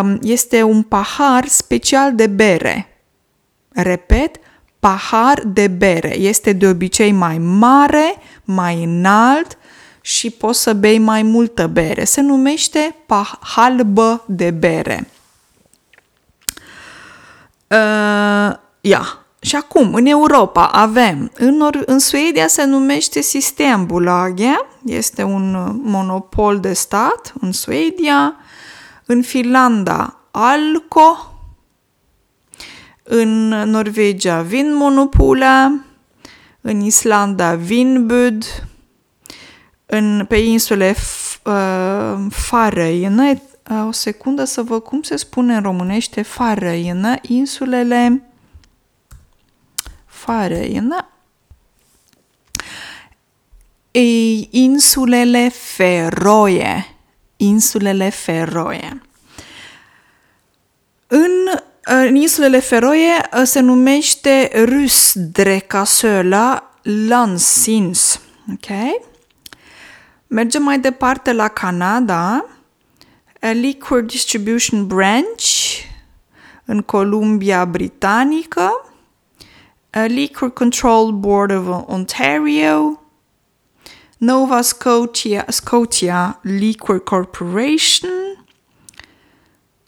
Um, 0.00 0.18
este 0.22 0.62
un 0.62 0.82
pahar 0.82 1.46
special 1.46 2.14
de 2.14 2.26
bere. 2.26 3.02
Repet, 3.68 4.36
pahar 4.78 5.42
de 5.46 5.68
bere. 5.68 6.18
Este 6.18 6.52
de 6.52 6.66
obicei 6.66 7.12
mai 7.12 7.38
mare, 7.38 8.14
mai 8.44 8.84
înalt 8.84 9.58
și 10.00 10.30
poți 10.30 10.62
să 10.62 10.72
bei 10.72 10.98
mai 10.98 11.22
multă 11.22 11.66
bere. 11.66 12.04
Se 12.04 12.20
numește 12.20 12.96
halbă 13.40 14.24
de 14.26 14.50
bere. 14.50 15.08
Uh, 17.66 18.56
ia, 18.80 19.21
și 19.44 19.56
acum, 19.56 19.94
în 19.94 20.06
Europa 20.06 20.66
avem, 20.66 21.30
în, 21.34 21.56
Nor- 21.56 21.84
în 21.86 21.98
Suedia 21.98 22.46
se 22.46 22.64
numește 22.64 23.20
Systembolaget, 23.20 24.66
este 24.84 25.22
un 25.22 25.76
monopol 25.82 26.60
de 26.60 26.72
stat 26.72 27.32
în 27.40 27.52
Suedia, 27.52 28.36
în 29.06 29.22
Finlanda 29.22 30.16
Alco, 30.30 31.34
în 33.02 33.48
Norvegia 33.48 34.40
Vinmonopola, 34.40 35.80
în 36.60 36.80
Islanda 36.80 37.54
Vinbud, 37.54 38.44
în, 39.86 40.24
pe 40.28 40.36
insule 40.36 40.94
uh, 41.44 42.26
Farăină, 42.30 43.30
uh, 43.30 43.86
o 43.86 43.92
secundă 43.92 44.44
să 44.44 44.62
văd 44.62 44.82
cum 44.82 45.02
se 45.02 45.16
spune 45.16 45.54
în 45.54 45.62
românește 45.62 46.22
Farăină, 46.22 47.14
insulele 47.22 48.26
Färöarna. 50.24 51.08
I 53.90 54.48
insulele 54.50 55.50
Feroe. 55.50 56.86
Insulele 57.36 58.10
Feroe. 58.10 59.02
În, 61.06 61.30
în 61.84 62.14
insulele 62.14 62.60
Feroe 62.60 63.28
se 63.44 63.60
numește 63.60 64.50
Rusdrekasöla 64.64 66.62
Lansins. 66.82 68.20
Ok? 68.52 68.66
Mergem 70.26 70.62
mai 70.62 70.78
departe 70.78 71.32
la 71.32 71.48
Canada. 71.48 72.46
A 73.40 73.50
Liquor 73.50 74.00
Distribution 74.00 74.86
Branch 74.86 75.44
în 76.64 76.82
Columbia 76.82 77.64
Britanică 77.64 78.91
a 79.94 80.06
Liquor 80.06 80.50
Control 80.50 81.12
Board 81.12 81.52
of 81.52 81.68
Ontario, 81.88 82.98
Nova 84.18 84.62
Scotia, 84.62 85.44
Scotia 85.48 86.38
Liquor 86.42 87.00
Corporation, 87.00 88.08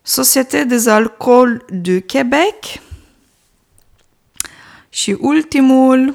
Société 0.02 0.64
des 0.64 0.86
Alcools 0.88 1.62
du 1.68 2.02
Québec 2.02 2.80
și 4.88 5.16
ultimul 5.20 6.08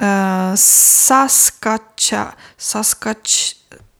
uh, 0.00 0.52
Saskatchewan, 0.54 2.34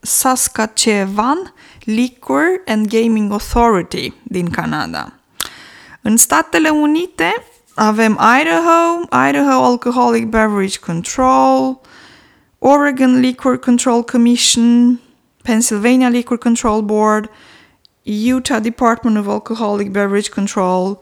Saskatchewan 0.01 1.53
Liquor 1.83 2.61
and 2.65 2.87
Gaming 2.87 3.31
Authority 3.31 4.13
din 4.23 4.49
Canada. 4.49 5.13
În 6.01 6.17
Statele 6.17 6.69
Unite 6.69 7.43
avem 7.79 8.17
Idaho, 8.19 9.07
Idaho 9.09 9.63
Alcoholic 9.63 10.25
Beverage 10.29 10.81
Control, 10.81 11.81
Oregon 12.59 13.21
Liquor 13.21 13.57
Control 13.57 14.03
Commission, 14.03 14.99
Pennsylvania 15.43 16.09
Liquor 16.09 16.37
Control 16.37 16.81
Board, 16.81 17.29
Utah 18.03 18.59
Department 18.59 19.17
of 19.17 19.29
Alcoholic 19.29 19.93
Beverage 19.93 20.29
Control, 20.29 21.01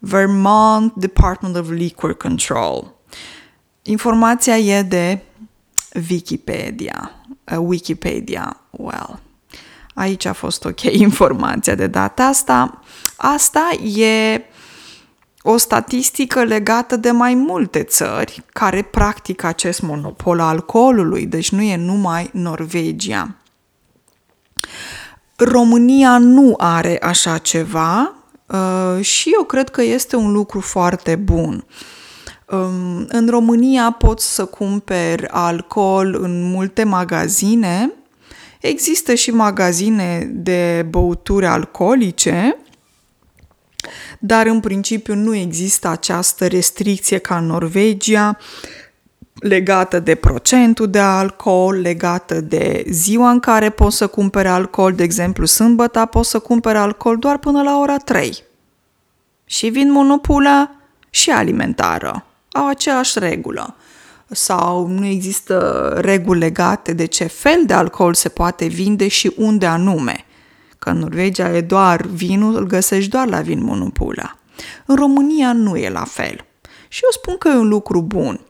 Vermont 0.00 0.98
Department 0.98 1.56
of 1.56 1.68
Liquor 1.68 2.14
Control. 2.14 2.94
Informația 3.82 4.58
e 4.58 4.82
de 4.82 5.22
Wikipedia. 6.10 7.10
Uh, 7.52 7.58
Wikipedia, 7.58 8.60
well. 8.70 9.20
Aici 9.94 10.24
a 10.24 10.32
fost 10.32 10.64
ok 10.64 10.82
informația 11.08 11.74
de 11.74 11.86
data 11.86 12.24
asta. 12.24 12.82
Asta 13.16 13.70
e 13.98 14.44
o 15.46 15.56
statistică 15.56 16.44
legată 16.44 16.96
de 16.96 17.10
mai 17.10 17.34
multe 17.34 17.82
țări 17.82 18.42
care 18.52 18.82
practică 18.82 19.46
acest 19.46 19.82
monopol 19.82 20.40
al 20.40 20.46
alcoolului, 20.46 21.26
deci 21.26 21.50
nu 21.50 21.62
e 21.62 21.76
numai 21.76 22.30
Norvegia. 22.32 23.34
România 25.36 26.18
nu 26.18 26.54
are 26.56 26.98
așa 27.02 27.38
ceva 27.38 28.14
uh, 28.46 29.04
și 29.04 29.30
eu 29.38 29.44
cred 29.44 29.68
că 29.70 29.82
este 29.82 30.16
un 30.16 30.32
lucru 30.32 30.60
foarte 30.60 31.16
bun. 31.16 31.64
Um, 32.50 33.06
în 33.08 33.26
România 33.28 33.90
poți 33.90 34.34
să 34.34 34.44
cumperi 34.44 35.28
alcool 35.28 36.16
în 36.20 36.50
multe 36.50 36.84
magazine. 36.84 37.92
Există 38.60 39.14
și 39.14 39.30
magazine 39.30 40.30
de 40.32 40.86
băuturi 40.88 41.46
alcoolice, 41.46 42.56
dar 44.18 44.46
în 44.46 44.60
principiu 44.60 45.14
nu 45.14 45.34
există 45.34 45.88
această 45.88 46.46
restricție 46.46 47.18
ca 47.18 47.36
în 47.36 47.46
Norvegia 47.46 48.38
legată 49.34 50.00
de 50.00 50.14
procentul 50.14 50.90
de 50.90 50.98
alcool, 50.98 51.80
legată 51.80 52.40
de 52.40 52.84
ziua 52.88 53.30
în 53.30 53.40
care 53.40 53.70
poți 53.70 53.96
să 53.96 54.06
cumpere 54.06 54.48
alcool, 54.48 54.92
de 54.92 55.02
exemplu 55.02 55.46
sâmbătă 55.46 56.08
poți 56.10 56.30
să 56.30 56.38
cumpere 56.38 56.78
alcool 56.78 57.16
doar 57.16 57.38
până 57.38 57.62
la 57.62 57.78
ora 57.78 57.96
3. 57.96 58.42
Și 59.44 59.68
vin 59.68 59.92
monopula 59.92 60.70
și 61.10 61.30
alimentară. 61.30 62.26
Au 62.52 62.68
aceeași 62.68 63.18
regulă. 63.18 63.76
Sau 64.26 64.86
nu 64.86 65.06
există 65.06 65.92
reguli 66.00 66.38
legate 66.38 66.92
de 66.92 67.04
ce 67.04 67.24
fel 67.24 67.62
de 67.66 67.72
alcool 67.72 68.14
se 68.14 68.28
poate 68.28 68.66
vinde 68.66 69.08
și 69.08 69.32
unde 69.36 69.66
anume. 69.66 70.24
Că 70.84 70.90
în 70.90 70.98
Norvegia 70.98 71.56
e 71.56 71.60
doar 71.60 72.06
vinul, 72.06 72.56
îl 72.56 72.66
găsești 72.66 73.10
doar 73.10 73.28
la 73.28 73.40
vin 73.40 73.64
monopula. 73.64 74.36
În 74.86 74.96
România 74.96 75.52
nu 75.52 75.76
e 75.76 75.90
la 75.90 76.04
fel. 76.04 76.44
Și 76.88 77.00
eu 77.02 77.10
spun 77.10 77.36
că 77.38 77.48
e 77.48 77.56
un 77.56 77.68
lucru 77.68 78.02
bun– 78.02 78.40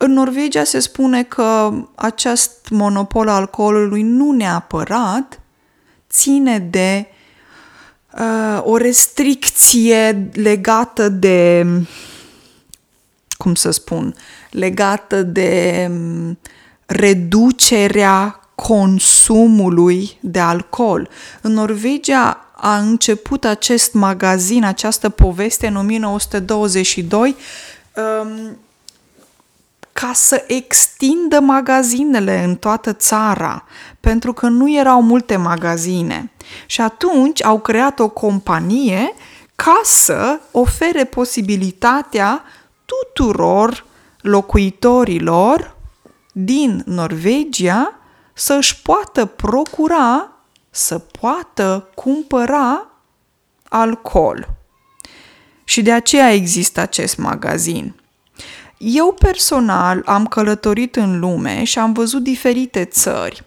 în 0.00 0.12
Norvegia 0.12 0.64
se 0.64 0.78
spune 0.78 1.22
că 1.22 1.72
acest 1.94 2.68
monopol 2.70 3.28
al 3.28 3.34
alcoolului 3.34 4.02
nu 4.02 4.32
neapărat 4.32 5.40
ține 6.10 6.58
de 6.58 7.06
uh, 8.18 8.60
o 8.62 8.76
restricție 8.76 10.30
legată 10.32 11.08
de, 11.08 11.66
cum 13.36 13.54
să 13.54 13.70
spun, 13.70 14.14
legată 14.50 15.22
de 15.22 15.86
um, 15.90 16.38
reducerea 16.86 18.47
consumului 18.66 20.18
de 20.20 20.38
alcool. 20.38 21.08
În 21.40 21.52
Norvegia 21.52 22.46
a 22.56 22.76
început 22.76 23.44
acest 23.44 23.92
magazin, 23.92 24.64
această 24.64 25.08
poveste 25.08 25.66
în 25.66 25.76
1922 25.76 27.36
um, 27.94 28.58
ca 29.92 30.10
să 30.14 30.44
extindă 30.46 31.40
magazinele 31.40 32.44
în 32.44 32.56
toată 32.56 32.92
țara, 32.92 33.64
pentru 34.00 34.32
că 34.32 34.46
nu 34.46 34.76
erau 34.76 35.02
multe 35.02 35.36
magazine. 35.36 36.30
Și 36.66 36.80
atunci 36.80 37.44
au 37.44 37.58
creat 37.60 37.98
o 37.98 38.08
companie 38.08 39.14
ca 39.54 39.80
să 39.84 40.40
ofere 40.50 41.04
posibilitatea 41.04 42.44
tuturor 42.84 43.84
locuitorilor 44.20 45.76
din 46.32 46.82
Norvegia 46.86 47.97
să 48.38 48.54
își 48.54 48.82
poată 48.82 49.24
procura, 49.24 50.32
să 50.70 50.98
poată 50.98 51.88
cumpăra 51.94 52.86
alcool. 53.68 54.48
Și 55.64 55.82
de 55.82 55.92
aceea 55.92 56.32
există 56.32 56.80
acest 56.80 57.16
magazin. 57.16 57.94
Eu 58.76 59.12
personal 59.12 60.02
am 60.04 60.26
călătorit 60.26 60.96
în 60.96 61.18
lume 61.18 61.64
și 61.64 61.78
am 61.78 61.92
văzut 61.92 62.22
diferite 62.22 62.84
țări. 62.84 63.44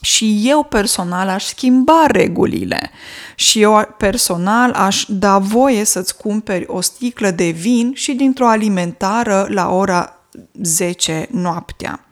Și 0.00 0.40
eu 0.44 0.62
personal 0.62 1.28
aș 1.28 1.44
schimba 1.44 2.06
regulile 2.06 2.90
și 3.34 3.60
eu 3.60 3.94
personal 3.98 4.72
aș 4.72 5.04
da 5.08 5.38
voie 5.38 5.84
să-ți 5.84 6.16
cumperi 6.16 6.64
o 6.66 6.80
sticlă 6.80 7.30
de 7.30 7.50
vin 7.50 7.92
și 7.94 8.12
dintr-o 8.12 8.48
alimentară 8.48 9.46
la 9.50 9.68
ora 9.68 10.16
10 10.62 11.28
noaptea. 11.30 12.09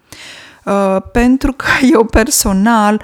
Uh, 0.69 1.03
pentru 1.13 1.53
că 1.53 1.67
eu 1.93 2.05
personal 2.05 3.03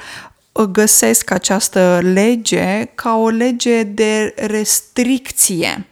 găsesc 0.72 1.30
această 1.30 2.00
lege 2.02 2.84
ca 2.94 3.16
o 3.16 3.28
lege 3.28 3.82
de 3.82 4.34
restricție. 4.36 5.86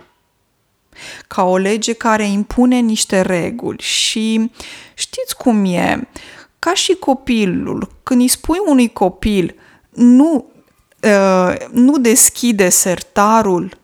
Ca 1.26 1.44
o 1.44 1.56
lege 1.56 1.92
care 1.92 2.26
impune 2.26 2.78
niște 2.78 3.20
reguli. 3.20 3.82
Și 3.82 4.50
știți 4.94 5.36
cum 5.36 5.64
e, 5.64 6.08
ca 6.58 6.74
și 6.74 6.94
copilul, 6.94 7.92
când 8.02 8.20
îi 8.20 8.28
spui 8.28 8.58
unui 8.66 8.92
copil 8.92 9.54
nu, 9.90 10.46
uh, 11.02 11.54
nu 11.70 11.98
deschide 11.98 12.68
sertarul 12.68 13.78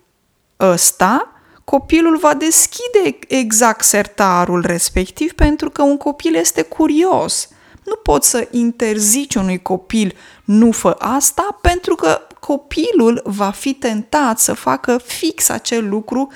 ăsta, 0.61 1.33
copilul 1.65 2.17
va 2.17 2.35
deschide 2.35 3.19
exact 3.29 3.85
sertarul 3.85 4.65
respectiv 4.67 5.33
pentru 5.33 5.71
că 5.71 5.83
un 5.83 5.97
copil 5.97 6.35
este 6.35 6.63
curios. 6.63 7.49
Nu 7.89 7.95
poți 7.95 8.29
să 8.29 8.49
interzici 8.51 9.35
unui 9.35 9.63
copil 9.63 10.15
nu 10.45 10.71
fă 10.71 10.97
asta 10.99 11.59
pentru 11.61 11.95
că 11.95 12.21
copilul 12.41 13.21
va 13.25 13.51
fi 13.51 13.75
tentat 13.75 14.39
să 14.39 14.53
facă 14.53 14.99
fix 15.05 15.49
acel 15.49 15.89
lucru 15.89 16.29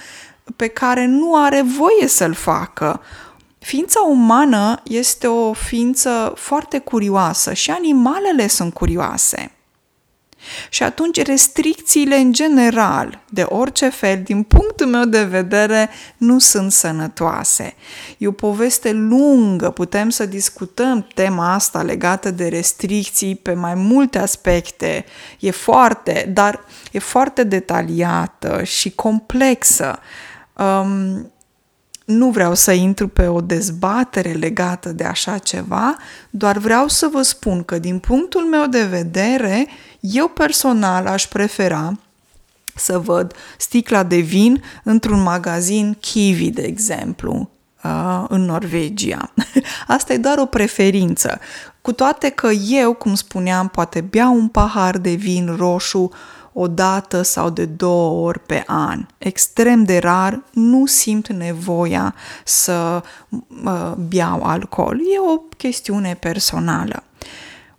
pe 0.57 0.67
care 0.67 1.07
nu 1.07 1.37
are 1.37 1.63
voie 1.63 2.07
să-l 2.07 2.35
facă. 2.35 3.01
Ființa 3.59 4.01
umană 4.01 4.81
este 4.85 5.27
o 5.27 5.53
ființă 5.53 6.33
foarte 6.37 6.79
curioasă 6.79 7.53
și 7.53 7.71
animalele 7.71 8.47
sunt 8.47 8.73
curioase. 8.75 9.53
Și 10.69 10.83
atunci 10.83 11.23
restricțiile 11.23 12.17
în 12.17 12.33
general, 12.33 13.23
de 13.31 13.43
orice 13.43 13.89
fel, 13.89 14.21
din 14.25 14.43
punctul 14.43 14.87
meu 14.87 15.05
de 15.05 15.25
vedere, 15.25 15.91
nu 16.17 16.39
sunt 16.39 16.73
sănătoase. 16.73 17.75
E 18.19 18.27
o 18.27 18.33
poveste 18.33 18.93
lungă, 18.93 19.71
putem 19.71 20.11
să 20.11 20.27
discutăm 20.27 21.07
tema 21.15 21.55
asta 21.55 21.83
legată 21.83 22.31
de 22.31 22.49
restricții 22.49 23.35
pe 23.35 23.53
mai 23.55 23.75
multe 23.75 24.19
aspecte. 24.19 25.05
E 25.41 25.51
foarte, 25.51 26.31
dar 26.35 26.65
e 26.93 26.99
foarte 26.99 27.45
detaliată 27.45 28.61
și 28.65 28.91
complexă. 28.91 29.99
Um, 30.57 31.33
nu 32.05 32.31
vreau 32.31 32.55
să 32.55 32.73
intru 32.73 33.09
pe 33.09 33.27
o 33.27 33.41
dezbatere 33.41 34.33
legată 34.33 34.89
de 34.89 35.05
așa 35.05 35.39
ceva, 35.39 35.97
doar 36.31 36.59
vreau 36.59 36.89
să 36.89 37.09
vă 37.13 37.23
spun 37.23 37.63
că 37.63 37.79
din 37.79 37.99
punctul 37.99 38.43
meu 38.43 38.67
de 38.67 38.83
vedere, 38.83 39.67
eu 40.03 40.29
personal 40.29 41.07
aș 41.07 41.27
prefera 41.27 41.99
să 42.75 42.99
văd 42.99 43.35
sticla 43.59 44.03
de 44.03 44.17
vin 44.17 44.63
într-un 44.83 45.23
magazin 45.23 45.97
Kiwi, 46.01 46.51
de 46.51 46.63
exemplu, 46.63 47.51
în 48.29 48.45
Norvegia. 48.45 49.33
Asta 49.87 50.13
e 50.13 50.17
doar 50.17 50.39
o 50.39 50.47
preferință. 50.47 51.41
Cu 51.83 51.93
toate 51.93 52.29
că 52.29 52.51
eu, 52.51 52.95
cum 52.95 53.15
spuneam, 53.15 53.69
poate 53.69 54.01
beau 54.01 54.35
un 54.35 54.49
pahar 54.49 54.99
de 54.99 55.15
vin 55.15 55.55
roșu 55.57 56.11
o 56.53 56.69
dată 56.69 57.23
sau 57.23 57.51
de 57.51 57.65
două 57.65 58.27
ori 58.27 58.39
pe 58.39 58.63
an. 58.67 59.07
Extrem 59.19 59.85
de 59.85 59.99
rar, 59.99 60.43
nu 60.51 60.87
simt 60.87 61.29
nevoia 61.29 62.15
să 62.45 63.03
uh, 63.65 63.93
beau 64.09 64.43
alcool. 64.43 64.99
E 65.15 65.19
o 65.33 65.39
chestiune 65.57 66.17
personală. 66.21 67.03